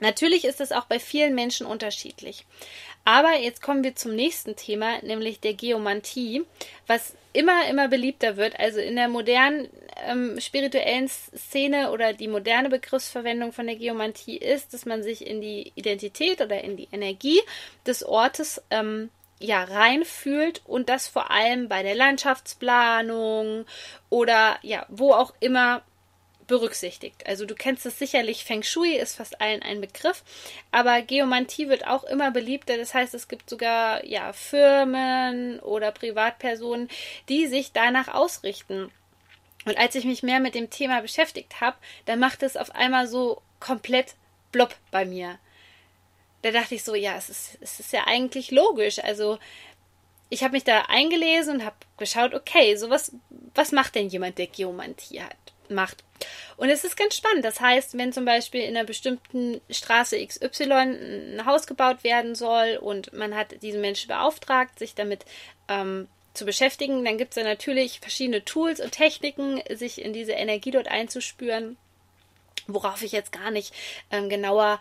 Natürlich 0.00 0.44
ist 0.44 0.60
es 0.60 0.72
auch 0.72 0.84
bei 0.84 0.98
vielen 0.98 1.34
Menschen 1.34 1.66
unterschiedlich. 1.66 2.46
Aber 3.10 3.36
jetzt 3.36 3.60
kommen 3.60 3.82
wir 3.82 3.96
zum 3.96 4.14
nächsten 4.14 4.54
Thema, 4.54 5.02
nämlich 5.02 5.40
der 5.40 5.54
Geomantie, 5.54 6.44
was 6.86 7.16
immer, 7.32 7.68
immer 7.68 7.88
beliebter 7.88 8.36
wird. 8.36 8.60
Also 8.60 8.78
in 8.78 8.94
der 8.94 9.08
modernen 9.08 9.68
ähm, 10.06 10.38
spirituellen 10.38 11.08
Szene 11.08 11.90
oder 11.90 12.12
die 12.12 12.28
moderne 12.28 12.68
Begriffsverwendung 12.68 13.50
von 13.52 13.66
der 13.66 13.74
Geomantie 13.74 14.36
ist, 14.36 14.72
dass 14.74 14.86
man 14.86 15.02
sich 15.02 15.26
in 15.26 15.40
die 15.40 15.72
Identität 15.74 16.40
oder 16.40 16.62
in 16.62 16.76
die 16.76 16.86
Energie 16.92 17.40
des 17.84 18.04
Ortes 18.04 18.62
ähm, 18.70 19.10
ja 19.40 19.64
reinfühlt 19.64 20.62
und 20.64 20.88
das 20.88 21.08
vor 21.08 21.32
allem 21.32 21.68
bei 21.68 21.82
der 21.82 21.96
Landschaftsplanung 21.96 23.64
oder 24.08 24.56
ja, 24.62 24.86
wo 24.88 25.14
auch 25.14 25.34
immer 25.40 25.82
berücksichtigt. 26.50 27.26
Also 27.26 27.46
du 27.46 27.54
kennst 27.54 27.86
es 27.86 27.98
sicherlich, 27.98 28.44
Feng 28.44 28.64
Shui 28.64 28.96
ist 28.96 29.14
fast 29.14 29.40
allen 29.40 29.62
ein 29.62 29.80
Begriff, 29.80 30.24
aber 30.72 31.00
Geomantie 31.00 31.68
wird 31.68 31.86
auch 31.86 32.02
immer 32.02 32.32
beliebter. 32.32 32.76
Das 32.76 32.92
heißt, 32.92 33.14
es 33.14 33.28
gibt 33.28 33.48
sogar 33.48 34.04
ja 34.04 34.32
Firmen 34.32 35.60
oder 35.60 35.92
Privatpersonen, 35.92 36.88
die 37.28 37.46
sich 37.46 37.70
danach 37.72 38.08
ausrichten. 38.08 38.90
Und 39.64 39.78
als 39.78 39.94
ich 39.94 40.04
mich 40.04 40.24
mehr 40.24 40.40
mit 40.40 40.56
dem 40.56 40.70
Thema 40.70 41.00
beschäftigt 41.00 41.60
habe, 41.60 41.76
dann 42.04 42.18
macht 42.18 42.42
es 42.42 42.56
auf 42.56 42.74
einmal 42.74 43.06
so 43.06 43.40
komplett 43.60 44.14
blob 44.50 44.74
bei 44.90 45.04
mir. 45.04 45.38
Da 46.42 46.50
dachte 46.50 46.74
ich 46.74 46.82
so, 46.82 46.96
ja, 46.96 47.14
es 47.16 47.30
ist, 47.30 47.58
es 47.60 47.78
ist 47.78 47.92
ja 47.92 48.08
eigentlich 48.08 48.50
logisch. 48.50 48.98
Also 48.98 49.38
ich 50.30 50.42
habe 50.42 50.52
mich 50.52 50.64
da 50.64 50.86
eingelesen 50.88 51.56
und 51.56 51.64
habe 51.64 51.76
geschaut, 51.96 52.34
okay, 52.34 52.74
so 52.74 52.90
was, 52.90 53.12
was 53.54 53.70
macht 53.70 53.94
denn 53.94 54.08
jemand, 54.08 54.38
der 54.38 54.48
Geomantie 54.48 55.20
hat, 55.20 55.36
macht? 55.70 56.04
Und 56.56 56.68
es 56.68 56.84
ist 56.84 56.96
ganz 56.96 57.16
spannend. 57.16 57.44
Das 57.44 57.60
heißt, 57.60 57.96
wenn 57.96 58.12
zum 58.12 58.24
Beispiel 58.24 58.60
in 58.62 58.76
einer 58.76 58.84
bestimmten 58.84 59.60
Straße 59.70 60.24
XY 60.24 60.72
ein 60.72 61.46
Haus 61.46 61.66
gebaut 61.66 62.04
werden 62.04 62.34
soll 62.34 62.78
und 62.80 63.12
man 63.12 63.34
hat 63.34 63.62
diesen 63.62 63.80
Menschen 63.80 64.08
beauftragt, 64.08 64.78
sich 64.78 64.94
damit 64.94 65.24
ähm, 65.68 66.08
zu 66.34 66.44
beschäftigen, 66.44 67.04
dann 67.04 67.18
gibt 67.18 67.30
es 67.30 67.42
da 67.42 67.48
natürlich 67.48 68.00
verschiedene 68.00 68.44
Tools 68.44 68.80
und 68.80 68.92
Techniken, 68.92 69.62
sich 69.74 70.02
in 70.02 70.12
diese 70.12 70.32
Energie 70.32 70.70
dort 70.70 70.88
einzuspüren, 70.88 71.76
worauf 72.66 73.02
ich 73.02 73.12
jetzt 73.12 73.32
gar 73.32 73.50
nicht 73.50 73.74
ähm, 74.10 74.28
genauer 74.28 74.78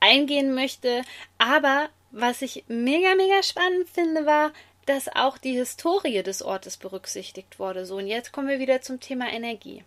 eingehen 0.00 0.54
möchte. 0.54 1.02
Aber 1.38 1.88
was 2.10 2.42
ich 2.42 2.64
mega, 2.68 3.14
mega 3.14 3.42
spannend 3.42 3.88
finde, 3.88 4.26
war, 4.26 4.52
dass 4.86 5.08
auch 5.08 5.38
die 5.38 5.52
Historie 5.52 6.22
des 6.22 6.42
Ortes 6.42 6.76
berücksichtigt 6.76 7.58
wurde. 7.58 7.86
So, 7.86 7.96
und 7.96 8.06
jetzt 8.06 8.32
kommen 8.32 8.48
wir 8.48 8.58
wieder 8.58 8.82
zum 8.82 9.00
Thema 9.00 9.32
Energie. 9.32 9.84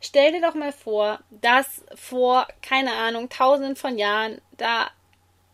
Stell 0.00 0.32
dir 0.32 0.40
doch 0.40 0.54
mal 0.54 0.72
vor, 0.72 1.20
dass 1.30 1.84
vor, 1.94 2.46
keine 2.62 2.92
Ahnung, 2.92 3.28
tausenden 3.28 3.76
von 3.76 3.98
Jahren 3.98 4.40
da 4.56 4.90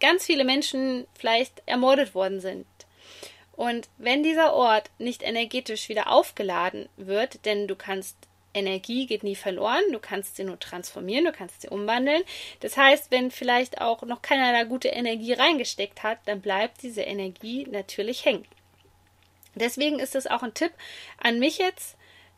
ganz 0.01 0.27
viele 0.27 0.45
Menschen 0.45 1.07
vielleicht 1.15 1.63
ermordet 1.67 2.15
worden 2.15 2.41
sind. 2.41 2.67
Und 3.53 3.89
wenn 3.99 4.23
dieser 4.23 4.55
Ort 4.55 4.91
nicht 4.99 5.23
energetisch 5.23 5.89
wieder 5.89 6.11
aufgeladen 6.11 6.89
wird, 6.97 7.45
denn 7.45 7.69
du 7.69 7.77
kannst 7.77 8.17
Energie 8.55 9.07
geht 9.07 9.23
nie 9.23 9.37
verloren, 9.37 9.83
du 9.93 9.99
kannst 9.99 10.37
sie 10.37 10.45
nur 10.45 10.59
transformieren, 10.59 11.25
du 11.25 11.33
kannst 11.33 11.63
sie 11.63 11.69
umwandeln. 11.69 12.23
Das 12.61 12.77
heißt, 12.77 13.11
wenn 13.11 13.31
vielleicht 13.31 13.81
auch 13.81 14.03
noch 14.03 14.23
keiner 14.23 14.53
da 14.53 14.65
gute 14.65 14.89
Energie 14.89 15.33
reingesteckt 15.33 16.03
hat, 16.03 16.19
dann 16.27 16.41
bleibt 16.41 16.83
diese 16.83 17.03
Energie 17.03 17.67
natürlich 17.71 18.25
hängen. 18.25 18.47
Deswegen 19.55 19.99
ist 19.99 20.15
es 20.15 20.27
auch 20.27 20.43
ein 20.43 20.55
Tipp 20.55 20.73
an 21.19 21.39
mich 21.39 21.59
jetzt, 21.59 21.97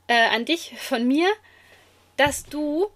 äh, 0.08 0.28
an 0.28 0.44
dich 0.44 0.74
von 0.78 1.06
mir, 1.06 1.28
dass 2.16 2.44
du 2.44 2.86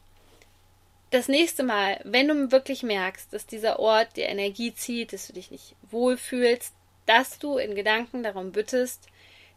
das 1.10 1.28
nächste 1.28 1.62
Mal, 1.62 2.00
wenn 2.04 2.28
du 2.28 2.52
wirklich 2.52 2.82
merkst, 2.82 3.32
dass 3.32 3.46
dieser 3.46 3.78
Ort 3.78 4.16
dir 4.16 4.26
Energie 4.26 4.74
zieht, 4.74 5.12
dass 5.12 5.28
du 5.28 5.32
dich 5.32 5.50
nicht 5.50 5.74
wohlfühlst, 5.90 6.72
dass 7.06 7.38
du 7.38 7.56
in 7.56 7.74
Gedanken 7.74 8.22
darum 8.22 8.52
bittest, 8.52 9.06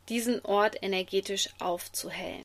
diesen 0.07 0.43
Ort 0.45 0.81
energetisch 0.81 1.49
aufzuhellen. 1.59 2.43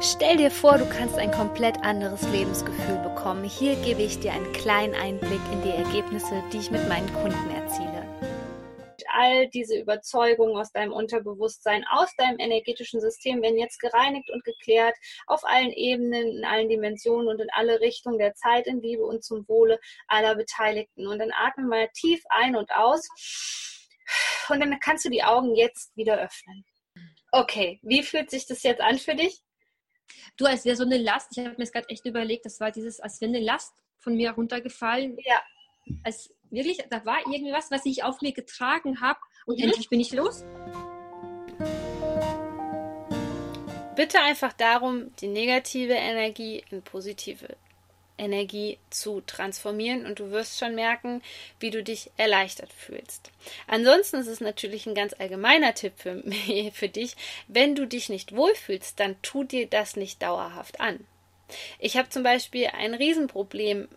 Stell 0.00 0.36
dir 0.36 0.50
vor, 0.50 0.78
du 0.78 0.86
kannst 0.88 1.16
ein 1.16 1.30
komplett 1.30 1.82
anderes 1.82 2.22
Lebensgefühl 2.28 2.98
bekommen. 2.98 3.44
Hier 3.44 3.74
gebe 3.76 4.02
ich 4.02 4.20
dir 4.20 4.32
einen 4.32 4.52
kleinen 4.52 4.94
Einblick 4.94 5.40
in 5.52 5.62
die 5.62 5.70
Ergebnisse, 5.70 6.42
die 6.52 6.58
ich 6.58 6.70
mit 6.70 6.86
meinen 6.88 7.12
Kunden 7.14 7.50
erziele 7.50 8.05
all 9.16 9.48
diese 9.48 9.78
Überzeugungen 9.78 10.56
aus 10.56 10.72
deinem 10.72 10.92
Unterbewusstsein, 10.92 11.84
aus 11.90 12.14
deinem 12.16 12.38
energetischen 12.38 13.00
System 13.00 13.42
werden 13.42 13.58
jetzt 13.58 13.80
gereinigt 13.80 14.30
und 14.30 14.44
geklärt 14.44 14.94
auf 15.26 15.44
allen 15.44 15.72
Ebenen, 15.72 16.38
in 16.38 16.44
allen 16.44 16.68
Dimensionen 16.68 17.28
und 17.28 17.40
in 17.40 17.48
alle 17.52 17.80
Richtungen 17.80 18.18
der 18.18 18.34
Zeit 18.34 18.66
in 18.66 18.82
Liebe 18.82 19.04
und 19.04 19.24
zum 19.24 19.48
Wohle 19.48 19.80
aller 20.06 20.34
Beteiligten. 20.34 21.06
Und 21.06 21.18
dann 21.18 21.32
atme 21.32 21.64
mal 21.64 21.88
tief 21.94 22.22
ein 22.28 22.56
und 22.56 22.70
aus 22.72 23.08
und 24.48 24.60
dann 24.60 24.78
kannst 24.80 25.04
du 25.04 25.08
die 25.08 25.24
Augen 25.24 25.54
jetzt 25.54 25.96
wieder 25.96 26.18
öffnen. 26.18 26.64
Okay, 27.32 27.80
wie 27.82 28.02
fühlt 28.02 28.30
sich 28.30 28.46
das 28.46 28.62
jetzt 28.62 28.80
an 28.80 28.98
für 28.98 29.14
dich? 29.14 29.42
Du, 30.36 30.44
als 30.44 30.64
wäre 30.64 30.76
so 30.76 30.84
eine 30.84 30.98
Last, 30.98 31.28
ich 31.32 31.38
habe 31.38 31.50
mir 31.50 31.64
das 31.64 31.72
gerade 31.72 31.88
echt 31.88 32.06
überlegt, 32.06 32.44
das 32.44 32.60
war 32.60 32.70
dieses, 32.70 33.00
als 33.00 33.20
wäre 33.20 33.30
eine 33.30 33.40
Last 33.40 33.72
von 33.98 34.14
mir 34.14 34.32
runtergefallen. 34.32 35.16
Ja. 35.24 35.42
Als 36.04 36.34
wirklich, 36.50 36.78
da 36.90 37.04
war 37.04 37.18
irgendwas, 37.30 37.70
was 37.70 37.86
ich 37.86 38.04
auf 38.04 38.20
mir 38.20 38.32
getragen 38.32 39.00
habe 39.00 39.18
und 39.46 39.58
mhm. 39.58 39.64
endlich 39.64 39.88
bin 39.88 40.00
ich 40.00 40.12
los. 40.12 40.44
Bitte 43.96 44.20
einfach 44.20 44.52
darum, 44.52 45.14
die 45.16 45.28
negative 45.28 45.94
Energie 45.94 46.62
in 46.70 46.82
positive 46.82 47.56
Energie 48.18 48.78
zu 48.90 49.20
transformieren 49.20 50.06
und 50.06 50.18
du 50.18 50.30
wirst 50.30 50.58
schon 50.58 50.74
merken, 50.74 51.22
wie 51.60 51.70
du 51.70 51.82
dich 51.82 52.10
erleichtert 52.16 52.72
fühlst. 52.72 53.30
Ansonsten 53.66 54.16
ist 54.16 54.26
es 54.26 54.40
natürlich 54.40 54.86
ein 54.86 54.94
ganz 54.94 55.14
allgemeiner 55.18 55.74
Tipp 55.74 55.94
für, 55.96 56.22
für 56.72 56.88
dich. 56.88 57.16
Wenn 57.48 57.74
du 57.74 57.86
dich 57.86 58.08
nicht 58.08 58.34
wohlfühlst, 58.34 58.98
dann 58.98 59.16
tu 59.22 59.44
dir 59.44 59.66
das 59.66 59.96
nicht 59.96 60.22
dauerhaft 60.22 60.80
an. 60.80 61.06
Ich 61.78 61.96
habe 61.96 62.08
zum 62.08 62.22
Beispiel 62.22 62.66
ein 62.66 62.94
Riesenproblem 62.94 63.88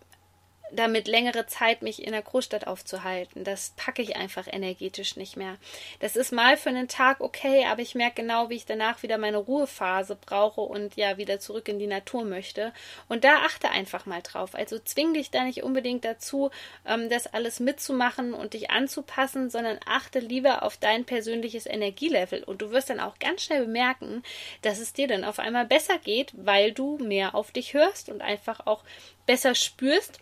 damit 0.72 1.08
längere 1.08 1.48
Zeit 1.48 1.82
mich 1.82 2.04
in 2.04 2.12
der 2.12 2.22
Großstadt 2.22 2.68
aufzuhalten. 2.68 3.44
Das 3.44 3.74
packe 3.78 4.02
ich 4.02 4.16
einfach 4.16 4.48
energetisch 4.48 5.16
nicht 5.16 5.38
mehr. 5.38 5.58
Das 6.00 6.16
ist 6.16 6.32
mal 6.32 6.58
für 6.58 6.70
einen 6.70 6.88
Tag 6.88 7.22
okay, 7.22 7.66
aber 7.66 7.82
ich 7.82 7.96
merke 7.96 8.22
genau, 8.22 8.50
wie 8.50 8.56
ich 8.56 8.66
danach 8.66 9.04
wieder 9.04 9.18
meine 9.18 9.38
Ruhephase 9.38 10.16
brauche 10.16 10.62
und 10.62 10.96
ja 10.96 11.18
wieder 11.18 11.40
zurück 11.40 11.68
in 11.68 11.80
die 11.80 11.88
Natur 11.88 12.26
möchte. 12.26 12.74
Und 13.08 13.24
da 13.24 13.38
achte 13.46 13.70
einfach 13.70 14.06
mal 14.06 14.22
drauf. 14.22 14.56
Also 14.56 14.80
zwing 14.80 15.14
dich 15.14 15.32
da 15.32 15.44
nicht 15.44 15.64
unbedingt 15.64 16.06
dazu, 16.06 16.52
ähm, 16.86 17.10
das 17.10 17.28
alles 17.28 17.60
mitzumachen 17.60 18.34
und 18.34 18.54
dich 18.54 18.70
anzupassen, 18.70 19.50
sondern 19.50 19.80
achte 19.86 20.20
lieber 20.20 20.64
auf 20.64 20.78
dein 20.78 21.06
persönliches 21.06 21.66
Energielevel. 21.66 22.44
Und 22.44 22.62
du 22.62 22.72
wirst 22.72 22.90
dann 22.90 23.00
auch 23.00 23.20
ganz 23.20 23.44
schnell 23.44 23.66
bemerken, 23.66 24.24
dass 24.62 24.80
es 24.80 24.94
dir 24.94 25.08
dann 25.08 25.24
auf 25.24 25.40
einmal 25.40 25.66
besser 25.66 25.98
geht, 25.98 26.34
weil 26.36 26.72
du 26.72 26.98
mehr 26.98 27.36
auf 27.36 27.52
dich 27.52 27.74
hörst 27.74 28.10
und 28.10 28.22
einfach 28.22 28.66
auch 28.66 28.84
besser 29.26 29.56
spürst, 29.56 30.20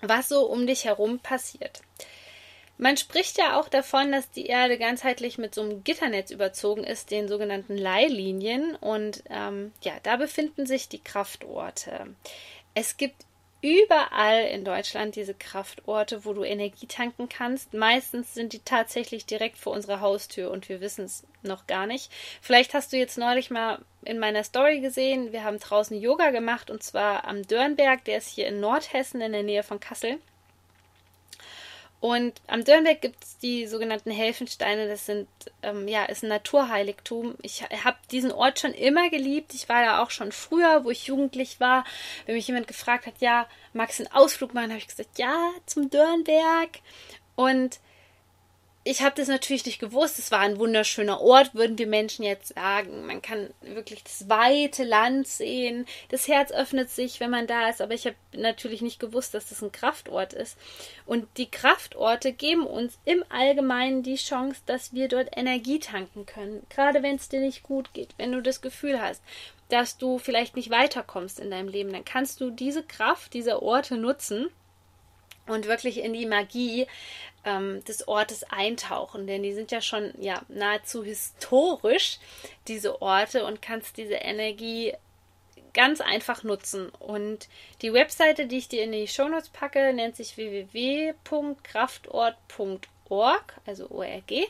was 0.00 0.28
so 0.28 0.46
um 0.46 0.66
dich 0.66 0.84
herum 0.84 1.18
passiert. 1.18 1.82
Man 2.80 2.96
spricht 2.96 3.38
ja 3.38 3.58
auch 3.58 3.68
davon, 3.68 4.12
dass 4.12 4.30
die 4.30 4.46
Erde 4.46 4.78
ganzheitlich 4.78 5.36
mit 5.36 5.52
so 5.52 5.62
einem 5.62 5.82
Gitternetz 5.82 6.30
überzogen 6.30 6.84
ist, 6.84 7.10
den 7.10 7.26
sogenannten 7.26 7.76
Leihlinien. 7.76 8.76
Und 8.76 9.24
ähm, 9.30 9.72
ja, 9.82 9.94
da 10.04 10.16
befinden 10.16 10.64
sich 10.64 10.88
die 10.88 11.02
Kraftorte. 11.02 12.14
Es 12.74 12.96
gibt 12.96 13.26
überall 13.60 14.44
in 14.44 14.64
Deutschland 14.64 15.16
diese 15.16 15.34
Kraftorte, 15.34 16.24
wo 16.24 16.32
du 16.32 16.44
Energie 16.44 16.86
tanken 16.86 17.28
kannst. 17.28 17.74
Meistens 17.74 18.34
sind 18.34 18.52
die 18.52 18.60
tatsächlich 18.60 19.26
direkt 19.26 19.58
vor 19.58 19.72
unserer 19.72 20.00
Haustür 20.00 20.50
und 20.50 20.68
wir 20.68 20.80
wissen 20.80 21.04
es 21.04 21.24
noch 21.42 21.66
gar 21.66 21.86
nicht. 21.86 22.12
Vielleicht 22.40 22.74
hast 22.74 22.92
du 22.92 22.96
jetzt 22.96 23.18
neulich 23.18 23.50
mal 23.50 23.80
in 24.04 24.18
meiner 24.18 24.44
Story 24.44 24.80
gesehen, 24.80 25.32
wir 25.32 25.44
haben 25.44 25.58
draußen 25.58 26.00
Yoga 26.00 26.30
gemacht 26.30 26.70
und 26.70 26.82
zwar 26.82 27.26
am 27.26 27.42
Dörnberg, 27.42 28.04
der 28.04 28.18
ist 28.18 28.28
hier 28.28 28.46
in 28.46 28.60
Nordhessen 28.60 29.20
in 29.20 29.32
der 29.32 29.42
Nähe 29.42 29.62
von 29.62 29.80
Kassel. 29.80 30.18
Und 32.00 32.40
am 32.46 32.62
Dörnberg 32.62 33.00
gibt 33.00 33.24
es 33.24 33.38
die 33.38 33.66
sogenannten 33.66 34.12
Helfensteine. 34.12 34.86
Das 34.86 35.06
sind, 35.06 35.28
ähm, 35.62 35.88
ja, 35.88 36.04
ist 36.04 36.22
ein 36.22 36.28
Naturheiligtum. 36.28 37.34
Ich 37.42 37.62
habe 37.62 37.96
diesen 38.12 38.30
Ort 38.30 38.60
schon 38.60 38.72
immer 38.72 39.10
geliebt. 39.10 39.52
Ich 39.52 39.68
war 39.68 39.84
da 39.84 40.02
auch 40.02 40.10
schon 40.10 40.30
früher, 40.30 40.84
wo 40.84 40.90
ich 40.90 41.08
jugendlich 41.08 41.58
war. 41.58 41.84
Wenn 42.26 42.36
mich 42.36 42.46
jemand 42.46 42.68
gefragt 42.68 43.06
hat, 43.06 43.20
ja, 43.20 43.48
magst 43.72 43.98
du 43.98 44.04
einen 44.04 44.12
Ausflug 44.12 44.54
machen, 44.54 44.70
habe 44.70 44.78
ich 44.78 44.86
gesagt, 44.86 45.18
ja, 45.18 45.50
zum 45.66 45.90
Dörnberg. 45.90 46.78
Und 47.34 47.80
ich 48.90 49.02
habe 49.02 49.14
das 49.16 49.28
natürlich 49.28 49.66
nicht 49.66 49.80
gewusst. 49.80 50.18
Es 50.18 50.30
war 50.30 50.38
ein 50.38 50.58
wunderschöner 50.58 51.20
Ort, 51.20 51.54
würden 51.54 51.76
die 51.76 51.84
Menschen 51.84 52.22
jetzt 52.22 52.54
sagen. 52.54 53.04
Man 53.04 53.20
kann 53.20 53.50
wirklich 53.60 54.02
das 54.02 54.30
weite 54.30 54.82
Land 54.82 55.28
sehen. 55.28 55.84
Das 56.08 56.26
Herz 56.26 56.50
öffnet 56.52 56.88
sich, 56.88 57.20
wenn 57.20 57.30
man 57.30 57.46
da 57.46 57.68
ist. 57.68 57.82
Aber 57.82 57.92
ich 57.92 58.06
habe 58.06 58.16
natürlich 58.32 58.80
nicht 58.80 58.98
gewusst, 58.98 59.34
dass 59.34 59.50
das 59.50 59.60
ein 59.60 59.72
Kraftort 59.72 60.32
ist. 60.32 60.56
Und 61.04 61.28
die 61.36 61.50
Kraftorte 61.50 62.32
geben 62.32 62.66
uns 62.66 62.98
im 63.04 63.22
Allgemeinen 63.28 64.02
die 64.02 64.14
Chance, 64.14 64.62
dass 64.64 64.94
wir 64.94 65.08
dort 65.08 65.36
Energie 65.36 65.80
tanken 65.80 66.24
können. 66.24 66.66
Gerade 66.70 67.02
wenn 67.02 67.16
es 67.16 67.28
dir 67.28 67.40
nicht 67.40 67.64
gut 67.64 67.92
geht, 67.92 68.14
wenn 68.16 68.32
du 68.32 68.40
das 68.40 68.62
Gefühl 68.62 69.02
hast, 69.02 69.22
dass 69.68 69.98
du 69.98 70.18
vielleicht 70.18 70.56
nicht 70.56 70.70
weiterkommst 70.70 71.40
in 71.40 71.50
deinem 71.50 71.68
Leben, 71.68 71.92
dann 71.92 72.06
kannst 72.06 72.40
du 72.40 72.48
diese 72.48 72.82
Kraft 72.82 73.34
dieser 73.34 73.62
Orte 73.62 73.98
nutzen 73.98 74.48
und 75.48 75.66
wirklich 75.66 75.98
in 75.98 76.12
die 76.12 76.26
Magie 76.26 76.86
ähm, 77.44 77.82
des 77.84 78.08
Ortes 78.08 78.44
eintauchen, 78.44 79.26
denn 79.26 79.42
die 79.42 79.54
sind 79.54 79.72
ja 79.72 79.80
schon 79.80 80.12
ja 80.18 80.42
nahezu 80.48 81.04
historisch 81.04 82.18
diese 82.66 83.00
Orte 83.02 83.44
und 83.44 83.62
kannst 83.62 83.96
diese 83.96 84.14
Energie 84.14 84.94
ganz 85.74 86.00
einfach 86.00 86.42
nutzen. 86.42 86.88
Und 86.98 87.48
die 87.82 87.92
Webseite, 87.92 88.46
die 88.46 88.58
ich 88.58 88.68
dir 88.68 88.84
in 88.84 88.92
die 88.92 89.08
Shownotes 89.08 89.50
packe, 89.50 89.92
nennt 89.92 90.16
sich 90.16 90.36
www.kraftort.org 90.36 92.88
org, 93.10 93.54
also 93.66 93.90
ORG. 93.90 94.46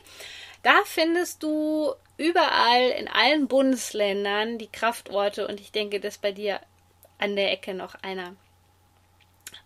Da 0.63 0.81
findest 0.85 1.43
du 1.43 1.93
überall 2.17 2.89
in 2.89 3.07
allen 3.07 3.47
Bundesländern 3.47 4.57
die 4.57 4.67
Kraftorte 4.67 5.47
und 5.47 5.59
ich 5.59 5.71
denke, 5.71 5.99
dass 5.99 6.17
bei 6.17 6.31
dir 6.31 6.59
an 7.17 7.35
der 7.35 7.51
Ecke 7.51 7.73
noch 7.73 7.95
einer 7.95 8.35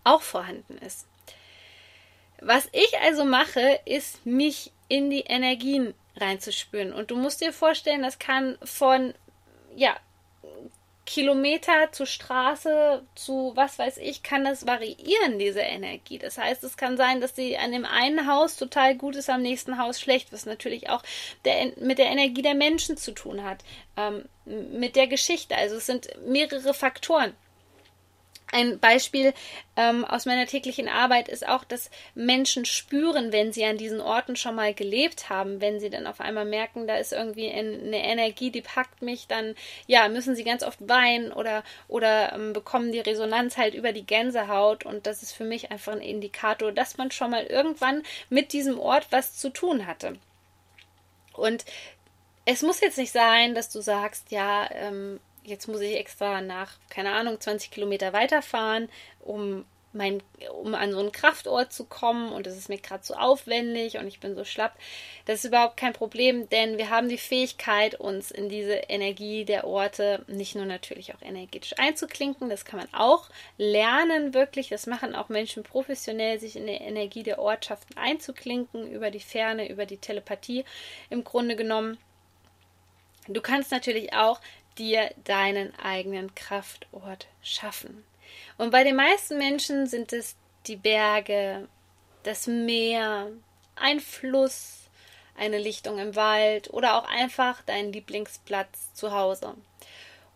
auch 0.02 0.22
vorhanden 0.22 0.78
ist. 0.78 1.06
Was 2.40 2.68
ich 2.72 2.98
also 3.02 3.24
mache, 3.24 3.80
ist 3.84 4.24
mich 4.26 4.72
in 4.88 5.10
die 5.10 5.22
Energien 5.22 5.94
reinzuspüren. 6.16 6.92
Und 6.92 7.10
du 7.10 7.16
musst 7.16 7.40
dir 7.40 7.52
vorstellen, 7.52 8.02
das 8.02 8.18
kann 8.18 8.58
von 8.62 9.14
ja, 9.74 9.96
Kilometer 11.06 11.92
zu 11.92 12.06
Straße 12.06 13.02
zu 13.14 13.52
was 13.54 13.78
weiß 13.78 13.98
ich, 13.98 14.22
kann 14.22 14.44
das 14.44 14.66
variieren, 14.66 15.38
diese 15.38 15.60
Energie. 15.60 16.18
Das 16.18 16.38
heißt, 16.38 16.64
es 16.64 16.76
kann 16.76 16.96
sein, 16.96 17.20
dass 17.20 17.36
sie 17.36 17.58
an 17.58 17.72
dem 17.72 17.84
einen 17.84 18.26
Haus 18.26 18.56
total 18.56 18.96
gut 18.96 19.16
ist, 19.16 19.28
am 19.28 19.42
nächsten 19.42 19.78
Haus 19.78 20.00
schlecht, 20.00 20.32
was 20.32 20.46
natürlich 20.46 20.88
auch 20.88 21.02
der, 21.44 21.72
mit 21.76 21.98
der 21.98 22.06
Energie 22.06 22.42
der 22.42 22.54
Menschen 22.54 22.96
zu 22.96 23.12
tun 23.12 23.44
hat, 23.44 23.64
ähm, 23.96 24.24
mit 24.46 24.96
der 24.96 25.06
Geschichte. 25.06 25.56
Also 25.56 25.76
es 25.76 25.86
sind 25.86 26.08
mehrere 26.26 26.72
Faktoren. 26.72 27.34
Ein 28.52 28.78
Beispiel 28.78 29.32
ähm, 29.76 30.04
aus 30.04 30.26
meiner 30.26 30.46
täglichen 30.46 30.88
Arbeit 30.88 31.28
ist 31.28 31.48
auch, 31.48 31.64
dass 31.64 31.90
Menschen 32.14 32.64
spüren, 32.64 33.32
wenn 33.32 33.52
sie 33.52 33.64
an 33.64 33.78
diesen 33.78 34.00
Orten 34.00 34.36
schon 34.36 34.54
mal 34.54 34.74
gelebt 34.74 35.28
haben, 35.28 35.60
wenn 35.60 35.80
sie 35.80 35.90
dann 35.90 36.06
auf 36.06 36.20
einmal 36.20 36.44
merken, 36.44 36.86
da 36.86 36.96
ist 36.96 37.12
irgendwie 37.12 37.50
eine 37.50 38.04
Energie, 38.04 38.50
die 38.50 38.60
packt 38.60 39.02
mich, 39.02 39.26
dann 39.26 39.56
ja, 39.86 40.08
müssen 40.08 40.36
sie 40.36 40.44
ganz 40.44 40.62
oft 40.62 40.78
weinen 40.88 41.32
oder, 41.32 41.64
oder 41.88 42.32
ähm, 42.32 42.52
bekommen 42.52 42.92
die 42.92 43.00
Resonanz 43.00 43.56
halt 43.56 43.74
über 43.74 43.92
die 43.92 44.06
Gänsehaut 44.06 44.84
und 44.84 45.06
das 45.06 45.22
ist 45.22 45.32
für 45.32 45.44
mich 45.44 45.72
einfach 45.72 45.92
ein 45.92 46.00
Indikator, 46.00 46.70
dass 46.70 46.96
man 46.96 47.10
schon 47.10 47.30
mal 47.30 47.44
irgendwann 47.44 48.02
mit 48.28 48.52
diesem 48.52 48.78
Ort 48.78 49.08
was 49.10 49.36
zu 49.36 49.50
tun 49.50 49.86
hatte. 49.86 50.16
Und 51.32 51.64
es 52.44 52.62
muss 52.62 52.80
jetzt 52.80 52.98
nicht 52.98 53.12
sein, 53.12 53.54
dass 53.54 53.70
du 53.70 53.80
sagst, 53.80 54.30
ja, 54.30 54.68
ähm, 54.70 55.18
jetzt 55.44 55.68
muss 55.68 55.80
ich 55.80 55.96
extra 55.96 56.40
nach, 56.40 56.72
keine 56.88 57.12
Ahnung, 57.12 57.40
20 57.40 57.70
Kilometer 57.70 58.12
weiterfahren, 58.12 58.88
um 59.20 59.64
mein, 59.94 60.22
um 60.62 60.74
an 60.74 60.92
so 60.92 60.98
einen 60.98 61.12
Kraftort 61.12 61.72
zu 61.72 61.84
kommen 61.84 62.32
und 62.32 62.46
es 62.46 62.56
ist 62.56 62.68
mir 62.68 62.78
gerade 62.78 63.04
so 63.04 63.14
aufwendig 63.14 63.96
und 63.96 64.08
ich 64.08 64.18
bin 64.18 64.34
so 64.34 64.44
schlapp. 64.44 64.76
Das 65.24 65.38
ist 65.38 65.44
überhaupt 65.44 65.76
kein 65.76 65.92
Problem, 65.92 66.48
denn 66.50 66.78
wir 66.78 66.90
haben 66.90 67.08
die 67.08 67.18
Fähigkeit, 67.18 67.94
uns 67.94 68.30
in 68.30 68.48
diese 68.48 68.74
Energie 68.74 69.44
der 69.44 69.66
Orte 69.66 70.24
nicht 70.26 70.56
nur 70.56 70.66
natürlich 70.66 71.14
auch 71.14 71.22
energetisch 71.22 71.74
einzuklinken, 71.78 72.50
das 72.50 72.64
kann 72.64 72.80
man 72.80 72.92
auch 72.92 73.30
lernen, 73.56 74.34
wirklich. 74.34 74.68
Das 74.68 74.86
machen 74.86 75.14
auch 75.14 75.28
Menschen 75.28 75.62
professionell, 75.62 76.40
sich 76.40 76.56
in 76.56 76.66
die 76.66 76.72
Energie 76.72 77.22
der 77.22 77.38
Ortschaften 77.38 77.96
einzuklinken, 77.96 78.90
über 78.90 79.10
die 79.12 79.20
Ferne, 79.20 79.70
über 79.70 79.86
die 79.86 79.98
Telepathie 79.98 80.64
im 81.08 81.22
Grunde 81.22 81.54
genommen. 81.54 81.98
Du 83.28 83.40
kannst 83.40 83.70
natürlich 83.70 84.12
auch 84.12 84.40
dir 84.78 85.10
deinen 85.24 85.74
eigenen 85.78 86.34
Kraftort 86.34 87.26
schaffen. 87.42 88.04
Und 88.58 88.70
bei 88.70 88.84
den 88.84 88.96
meisten 88.96 89.38
Menschen 89.38 89.86
sind 89.86 90.12
es 90.12 90.36
die 90.66 90.76
Berge, 90.76 91.68
das 92.22 92.46
Meer, 92.46 93.30
ein 93.76 94.00
Fluss, 94.00 94.88
eine 95.36 95.58
Lichtung 95.58 95.98
im 95.98 96.16
Wald 96.16 96.72
oder 96.72 96.96
auch 96.96 97.08
einfach 97.08 97.62
dein 97.62 97.92
Lieblingsplatz 97.92 98.94
zu 98.94 99.12
Hause. 99.12 99.54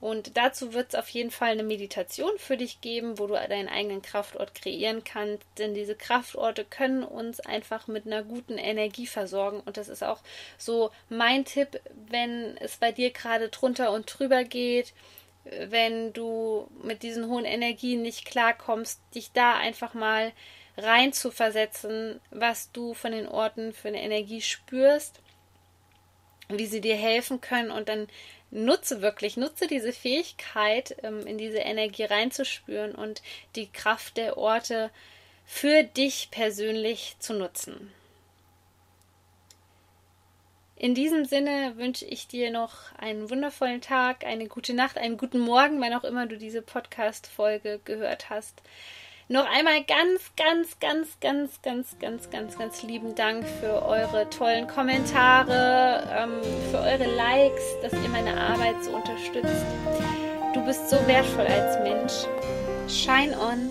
Und 0.01 0.37
dazu 0.37 0.75
wird 0.75 0.91
es 0.91 0.95
auf 0.95 1.09
jeden 1.09 1.33
Fall 1.33 1.51
eine 1.51 1.65
Meditation 1.65 2.31
für 2.39 2.57
dich 2.57 2.81
geben, 2.81 3.19
wo 3.19 3.27
du 3.27 3.35
deinen 3.35 3.69
eigenen 3.69 4.01
Kraftort 4.01 4.55
kreieren 4.55 5.03
kannst. 5.03 5.45
Denn 5.59 5.75
diese 5.75 5.97
Kraftorte 5.97 6.65
können 6.65 7.03
uns 7.03 7.41
einfach 7.41 7.89
mit 7.89 8.07
einer 8.07 8.23
guten 8.23 8.59
Energie 8.59 9.09
versorgen. 9.09 9.61
Und 9.65 9.77
das 9.77 9.89
ist 9.89 10.05
auch 10.05 10.21
so 10.57 10.91
mein 11.09 11.45
Tipp, 11.45 11.81
wenn 12.09 12.57
es 12.59 12.77
bei 12.77 12.93
dir 12.93 13.11
gerade 13.11 13.49
drunter 13.49 13.91
und 13.93 14.07
drüber 14.07 14.45
geht, 14.45 14.93
wenn 15.45 16.13
du 16.13 16.69
mit 16.83 17.03
diesen 17.03 17.29
hohen 17.29 17.45
Energien 17.45 18.03
nicht 18.03 18.25
klarkommst, 18.25 19.01
dich 19.15 19.33
da 19.33 19.57
einfach 19.57 19.95
mal 19.95 20.33
rein 20.77 21.13
zu 21.13 21.31
versetzen, 21.31 22.21
was 22.31 22.71
du 22.71 22.95
von 22.95 23.13
den 23.13 23.27
Orten 23.27 23.73
für 23.73 23.89
eine 23.89 24.03
Energie 24.03 24.41
spürst, 24.41 25.21
wie 26.49 26.67
sie 26.67 26.81
dir 26.81 26.97
helfen 26.97 27.41
können 27.41 27.71
und 27.71 27.89
dann 27.89 28.09
nutze 28.51 29.03
wirklich, 29.03 29.37
nutze 29.37 29.67
diese 29.67 29.93
Fähigkeit, 29.93 30.97
ähm, 31.03 31.27
in 31.27 31.39
diese 31.39 31.59
Energie 31.59 32.05
reinzuspüren 32.05 32.95
und 32.95 33.23
die 33.57 33.71
Kraft 33.71 34.17
der 34.17 34.37
Orte 34.39 34.91
für 35.47 35.83
dich 35.83 36.31
persönlich 36.31 37.17
zu 37.19 37.35
nutzen. 37.35 37.93
In 40.77 40.95
diesem 40.95 41.25
Sinne 41.25 41.73
wünsche 41.77 42.05
ich 42.05 42.29
dir 42.29 42.53
noch 42.53 42.93
einen 42.97 43.31
wundervollen 43.31 43.81
Tag, 43.81 44.25
eine 44.25 44.47
gute 44.47 44.75
Nacht, 44.75 44.97
einen 44.97 45.17
guten 45.17 45.41
Morgen, 45.41 45.81
wann 45.81 45.93
auch 45.93 46.05
immer 46.05 46.27
du 46.27 46.39
diese 46.39 46.63
Podcast-Folge 46.63 47.81
gehört 47.85 48.31
hast. 48.31 48.63
Noch 49.31 49.45
einmal 49.45 49.85
ganz, 49.85 50.33
ganz, 50.39 50.81
ganz, 50.81 51.21
ganz, 51.21 51.61
ganz, 51.61 51.99
ganz, 52.01 52.31
ganz, 52.31 52.57
ganz 52.57 52.83
lieben 52.83 53.15
Dank 53.15 53.45
für 53.61 53.83
eure 53.85 54.31
tollen 54.31 54.67
Kommentare, 54.67 56.03
ähm, 56.17 56.41
für 56.71 56.79
eure 56.79 57.15
Likes, 57.15 57.63
dass 57.83 57.93
ihr 57.93 58.09
meine 58.09 58.35
Arbeit 58.41 58.83
so 58.83 58.91
unterstützt. 58.93 59.67
Du 60.55 60.65
bist 60.65 60.89
so 60.89 60.97
wertvoll 61.07 61.47
als 61.47 61.79
Mensch. 61.81 62.27
Shine 62.89 63.39
on. 63.39 63.71